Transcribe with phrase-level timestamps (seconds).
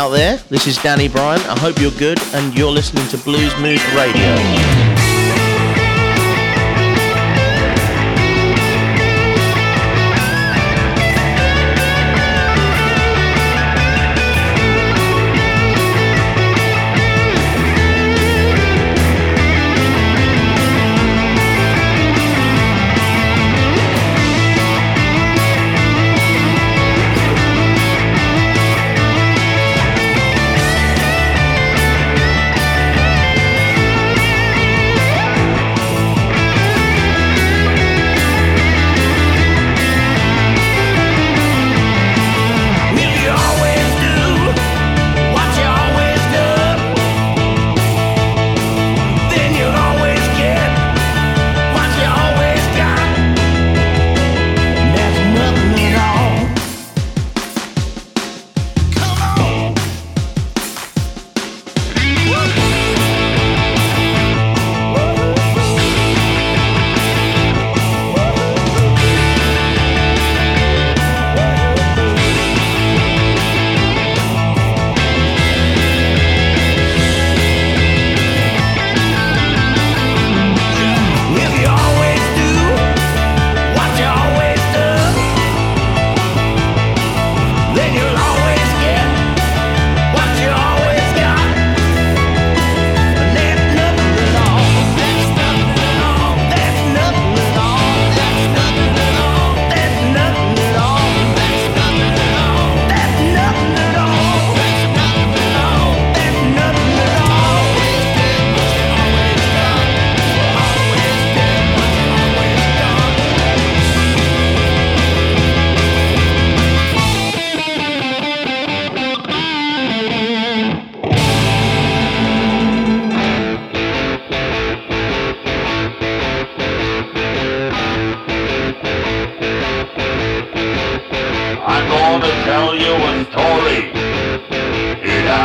[0.00, 0.38] Out there.
[0.48, 1.46] This is Danny Bryant.
[1.46, 4.79] I hope you're good and you're listening to Blues Moose Radio.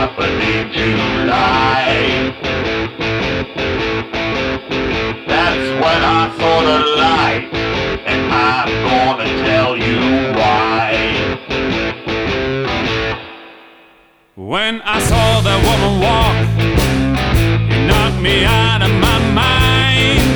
[0.05, 2.31] In July.
[5.27, 7.49] That's when I saw the light,
[8.05, 9.97] and I'm gonna tell you
[10.37, 10.85] why.
[14.35, 16.37] When I saw that woman walk,
[17.73, 20.29] it knocked me out of my mind.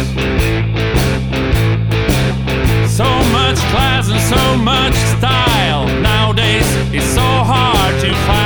[2.89, 8.38] So much class and so much style nowadays is so hard to find.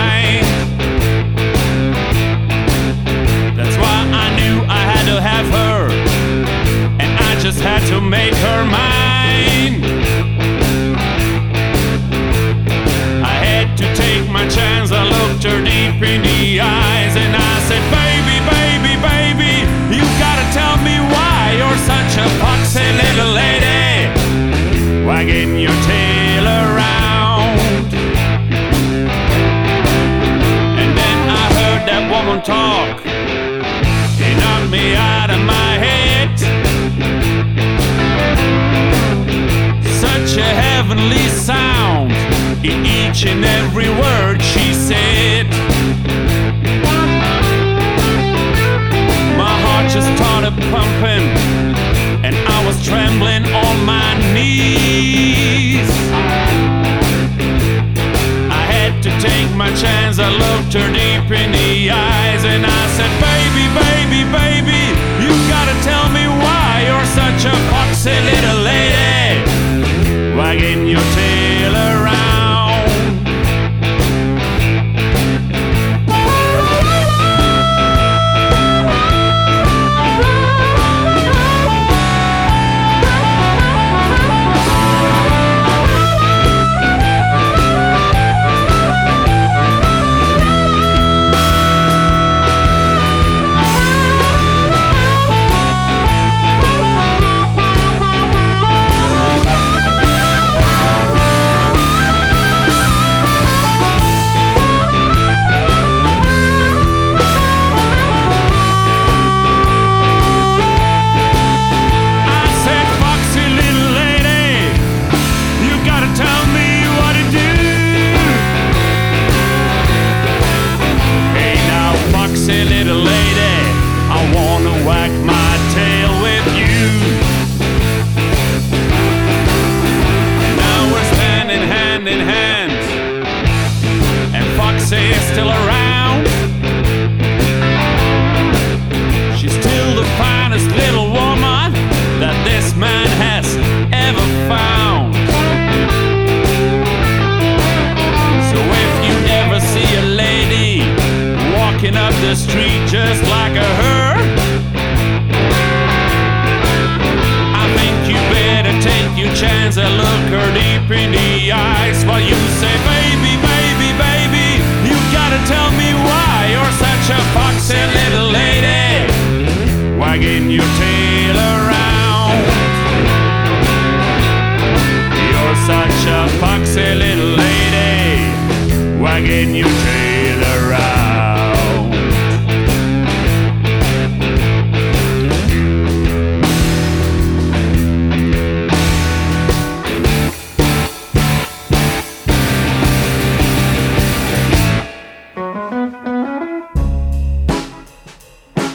[7.53, 9.83] Just had to make her mine.
[13.23, 14.91] I had to take my chance.
[14.91, 19.53] I looked her deep in the eyes and I said, Baby, baby, baby,
[19.93, 24.09] you gotta tell me why you're such a foxy little lady.
[25.05, 27.59] Wagging your tail around.
[30.81, 33.01] And then I heard that woman talk.
[34.25, 35.62] It knocked me out of my
[40.33, 42.11] such a heavenly sound
[42.65, 45.45] in each and every word she said.
[49.37, 51.25] My heart just started pumping,
[52.25, 55.89] and I was trembling on my knees.
[58.49, 62.83] I had to take my chance, I looked her deep in the eyes, and I
[62.97, 64.81] said, Baby, baby, baby,
[65.21, 69.52] you gotta tell me why you're such a foxy little lady
[70.93, 72.12] your tail around.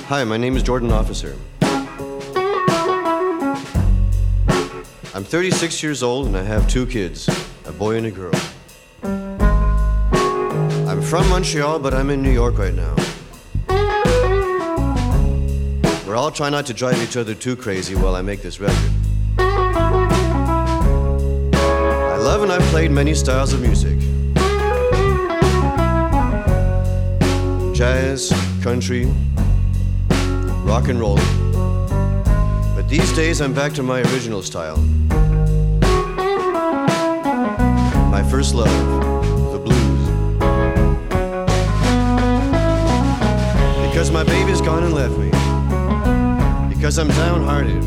[0.08, 1.36] Hi, my name is Jordan Officer.
[5.14, 7.28] I'm 36 years old and I have two kids,
[7.66, 8.32] a boy and a girl.
[10.88, 12.94] I'm from Montreal, but I'm in New York right now.
[16.06, 18.90] We're all trying not to drive each other too crazy while I make this record.
[22.08, 23.98] I love and I've played many styles of music
[27.78, 29.06] jazz, country,
[30.68, 31.16] rock and roll.
[32.76, 34.76] But these days I'm back to my original style.
[38.10, 38.68] My first love,
[39.50, 40.02] the blues.
[43.88, 45.30] Because my baby's gone and left me.
[46.74, 47.80] Because I'm downhearted.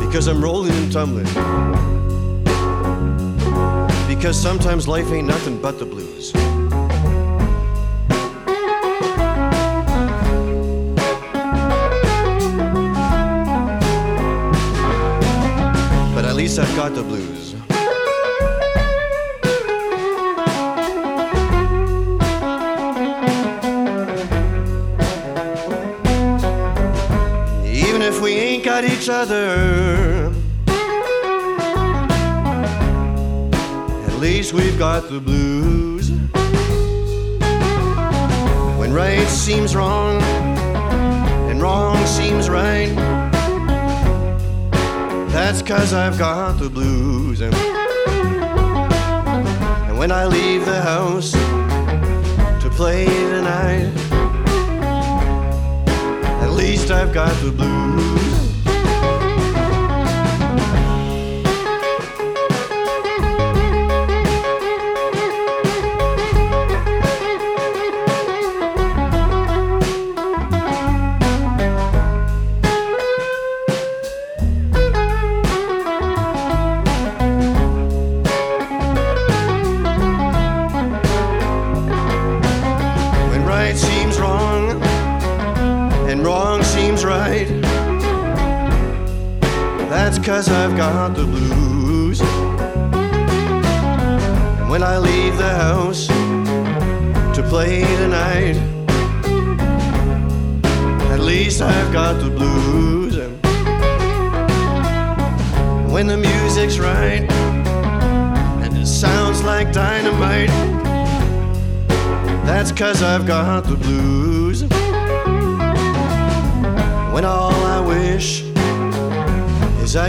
[0.00, 1.32] Because I'm rolling and tumbling.
[4.08, 6.32] Because sometimes life ain't nothing but the blues.
[28.84, 30.32] Got each other,
[34.06, 36.10] at least we've got the blues.
[38.78, 40.20] When right seems wrong
[41.50, 42.94] and wrong seems right.
[45.30, 47.40] That's cause I've got the blues.
[47.40, 47.54] And,
[49.88, 51.32] and when I leave the house
[52.62, 53.92] to play tonight,
[56.42, 58.13] at least I've got the blues.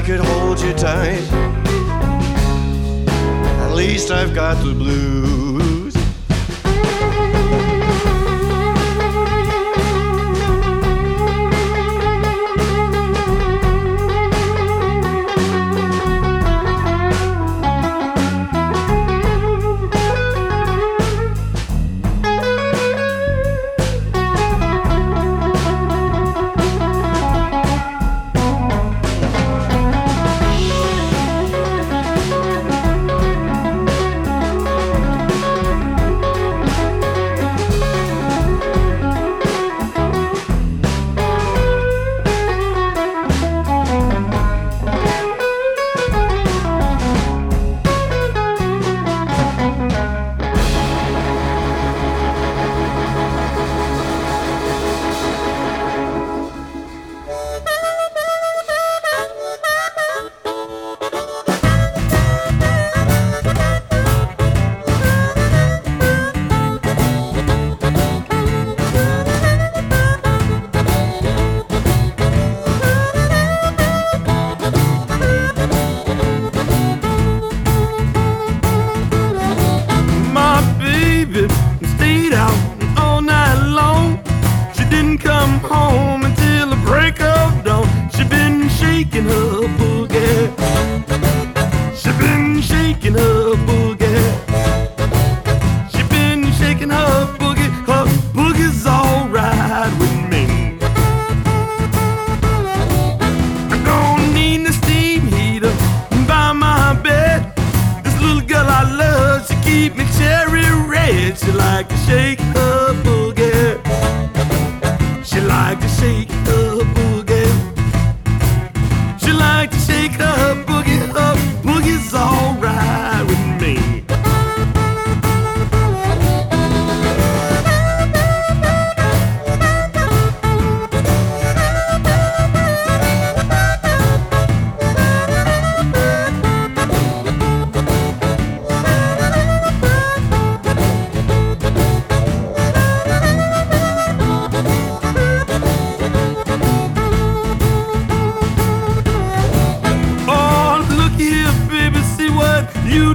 [0.06, 1.20] could hold you tight.
[3.64, 5.35] At least I've got the blues.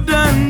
[0.05, 0.40] done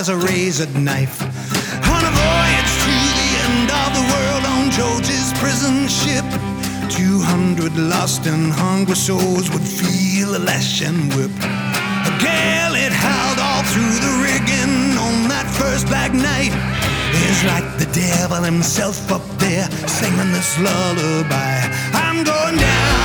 [0.00, 1.20] as a razor knife.
[1.94, 6.24] On a voyage to the end of the world on George's prison ship,
[6.88, 11.30] 200 lost and hungry souls would feel a lash and whip.
[12.08, 16.54] A gale it howled all through the rigging on that first black night.
[17.24, 21.60] It's like the devil himself up there singing this lullaby.
[21.92, 22.99] I'm going down.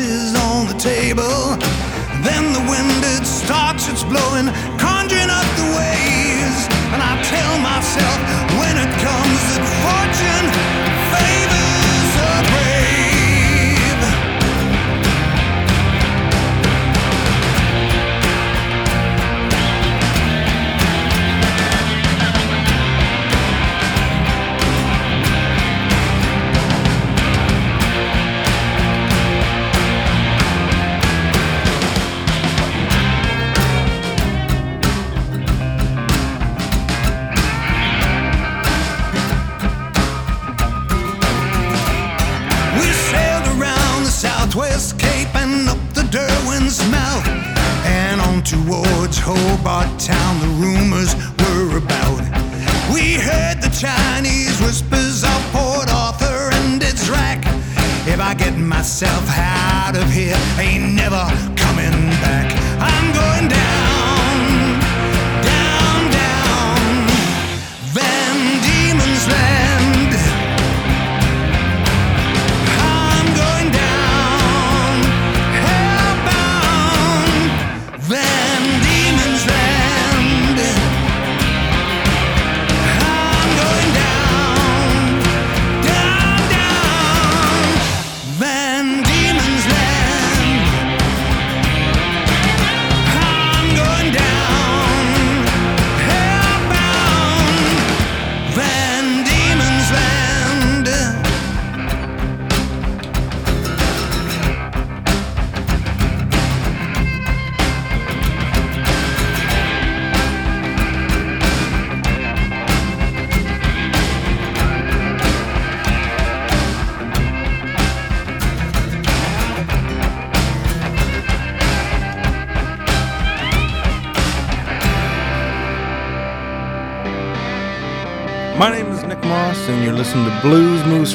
[0.00, 0.37] is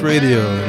[0.04, 0.63] Radio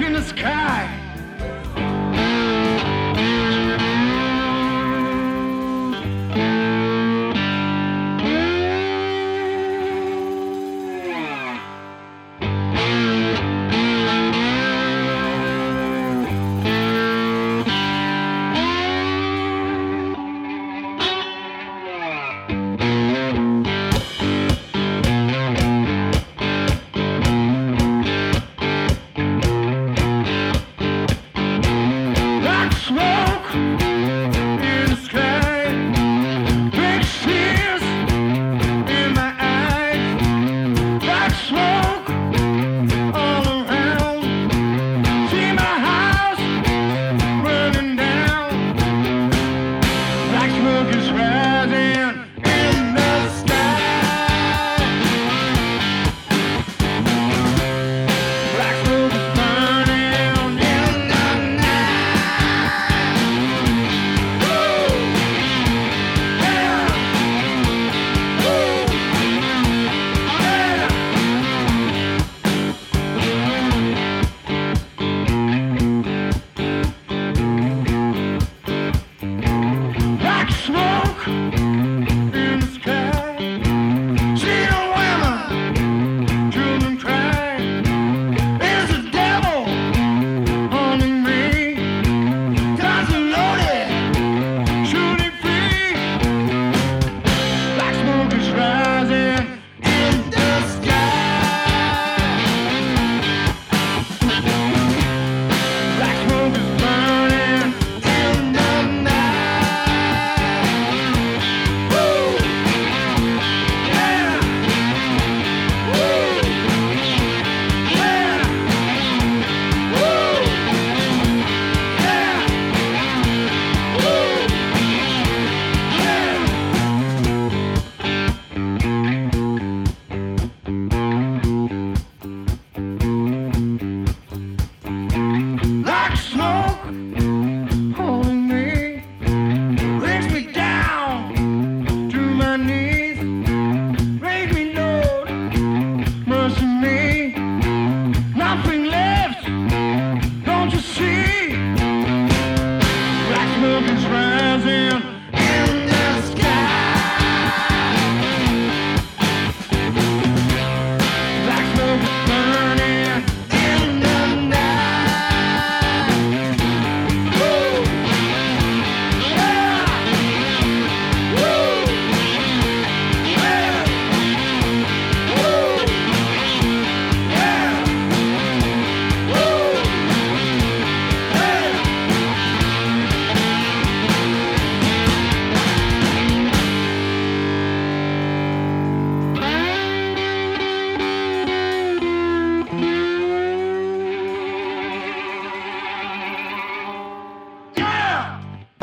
[0.00, 0.95] in the sky.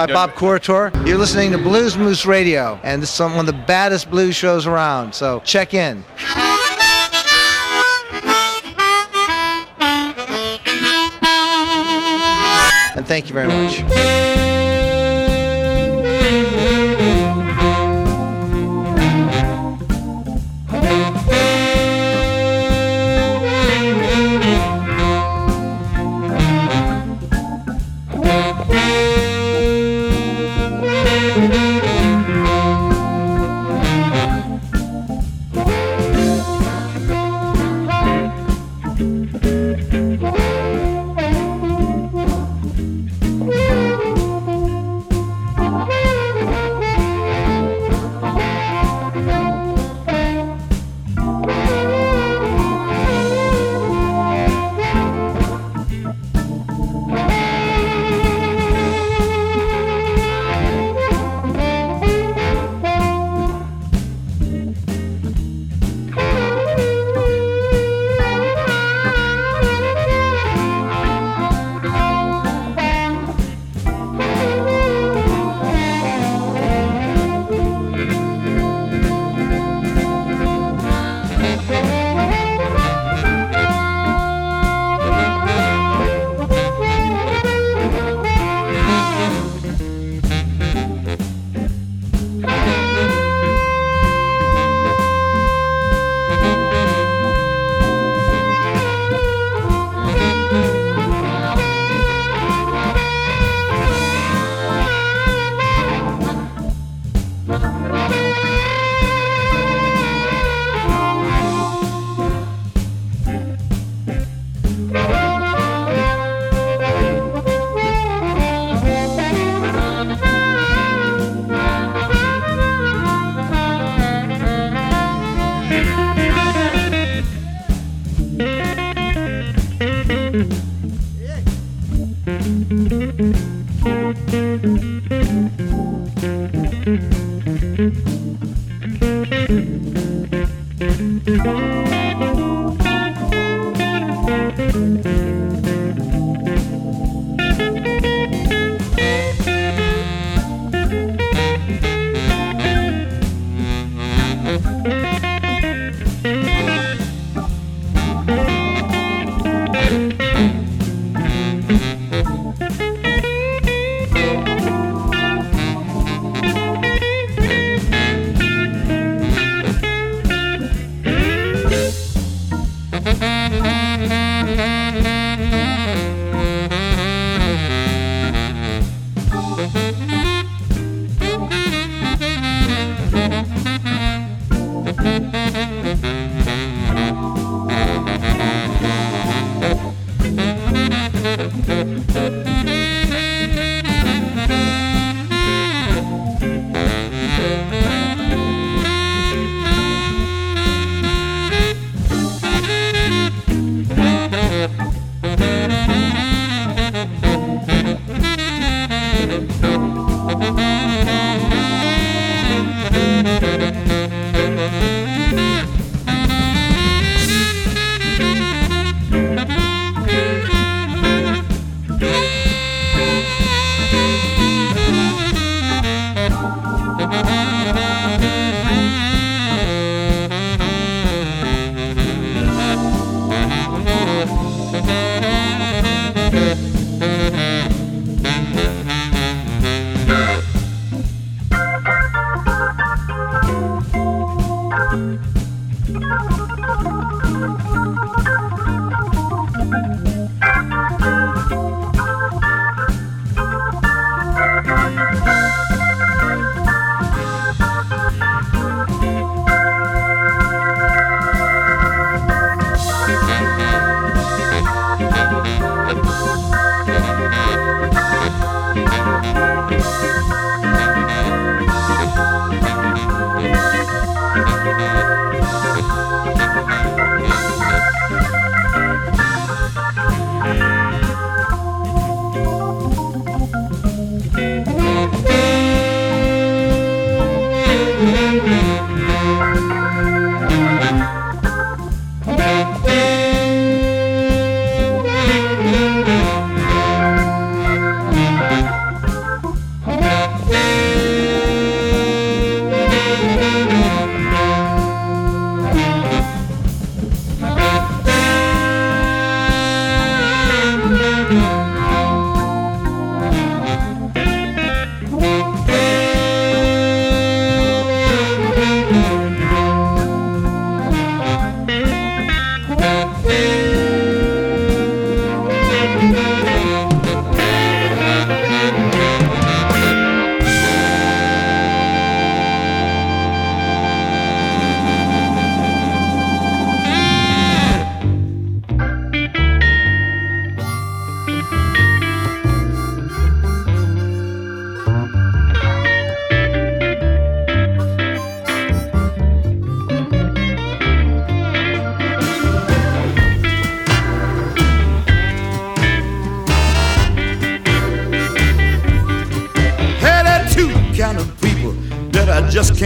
[0.04, 0.92] Hi, Bob Corritore.
[1.08, 4.68] You're listening to Blues Moose Radio, and this is one of the baddest blues shows
[4.68, 5.16] around.
[5.16, 6.04] So check in.
[12.98, 14.13] And thank you very much.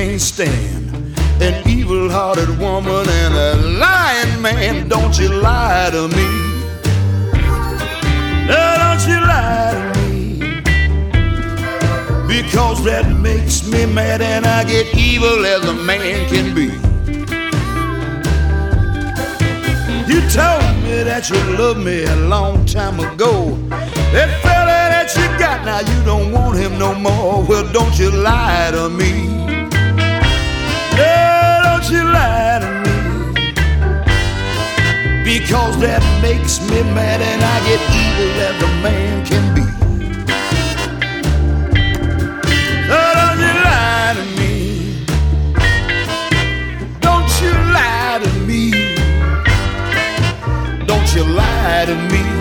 [0.07, 0.95] Can't stand.
[1.41, 4.87] An evil hearted woman and a lying man.
[4.87, 6.29] Don't you lie to me.
[8.49, 10.13] Oh, don't you lie to me.
[12.25, 16.67] Because that makes me mad and I get evil as a man can be.
[20.11, 23.57] You told me that you loved me a long time ago.
[24.15, 27.43] That fella that you got now, you don't want him no more.
[27.43, 29.36] Well, don't you lie to me.
[31.89, 32.97] You lie to me.
[35.23, 39.63] Because that makes me mad and I get evil as a man can be.
[42.87, 44.53] So don't you lie to me.
[46.99, 48.63] Don't you lie to me.
[50.85, 52.36] Don't you lie to me.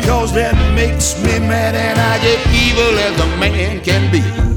[0.00, 4.49] Because that makes me mad and I get evil as a man can be.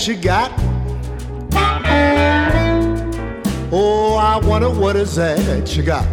[0.00, 0.50] That you got?
[3.70, 6.06] Oh, I wonder what is that you got?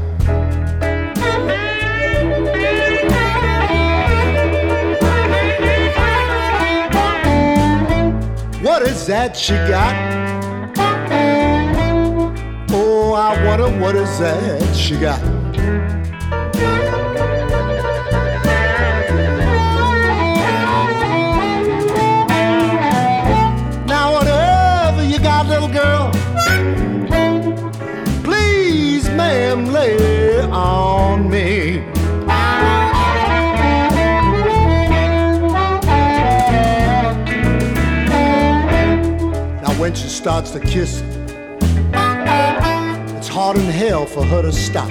[8.62, 9.96] What is that you got?
[12.72, 15.37] Oh, I wonder what is that you got?
[30.52, 31.78] On me.
[39.62, 41.02] Now, when she starts to kiss,
[43.18, 44.90] it's hard in hell for her to stop.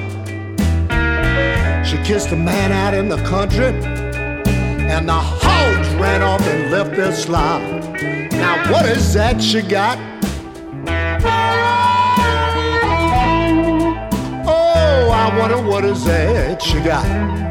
[1.84, 6.96] She kissed a man out in the country, and the hogs ran off and left
[6.96, 7.60] their slop.
[8.32, 10.15] Now, what is that she got?
[15.48, 17.45] Wonder what is that you got,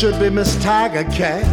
[0.00, 1.44] should be Miss Tiger Cat.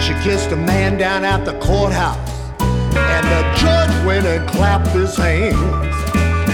[0.00, 5.16] She kissed a man down at the courthouse, and the judge went and clapped his
[5.16, 5.56] hands.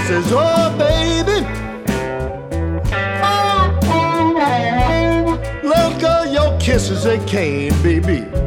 [0.08, 1.44] Says, Oh, baby.
[5.68, 8.45] Little girl, your kisses, they can't be beat.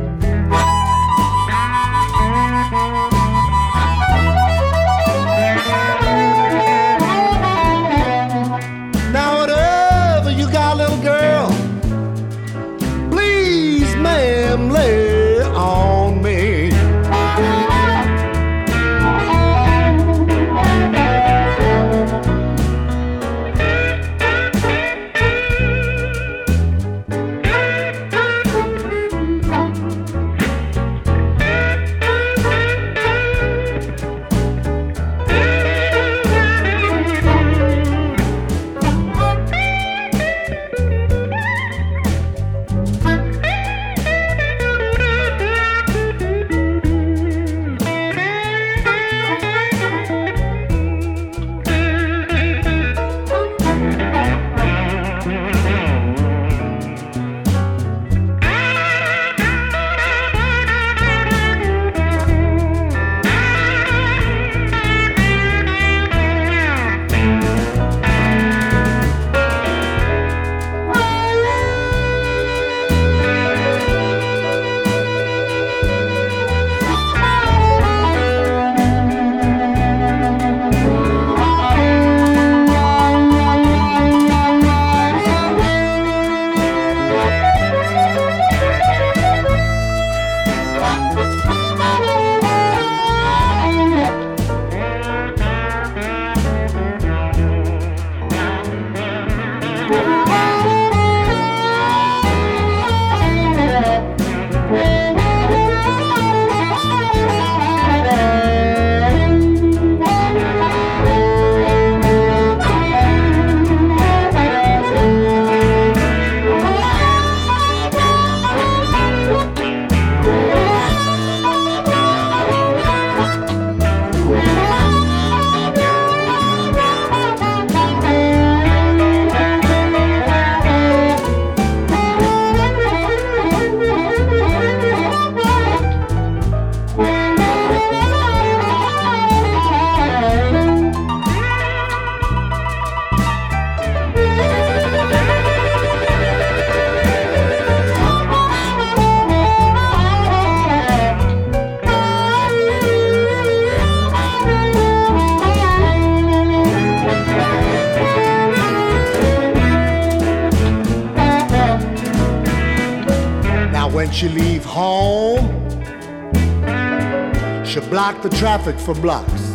[168.71, 169.49] Traffic for blocks.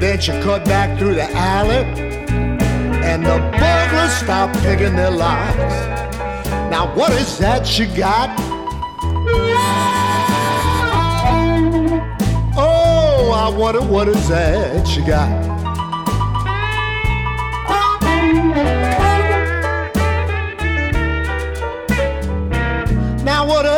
[0.00, 1.84] Then she cut back through the alley,
[3.04, 5.56] and the burglars stopped picking their locks.
[6.70, 8.30] Now, what is that she got?
[12.56, 15.30] Oh, I wonder what is that she got?
[23.24, 23.73] Now, whatever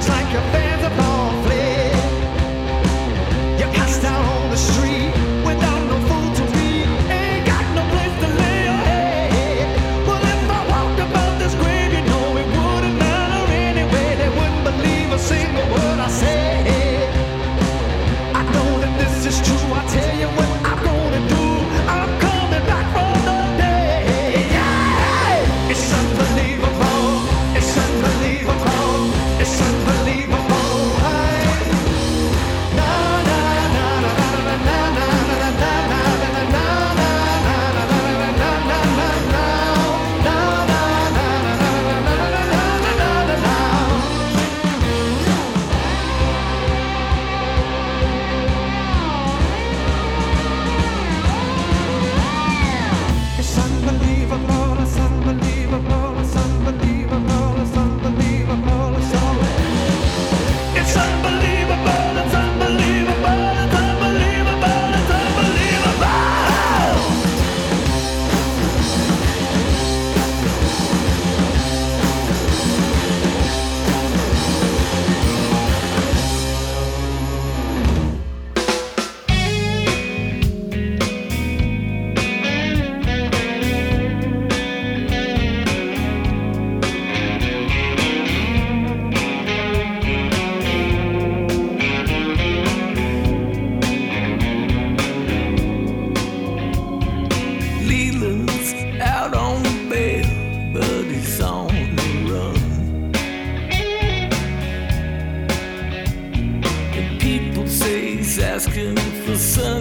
[0.00, 0.69] drank a beer.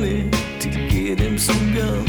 [0.10, 2.09] To get him some guns.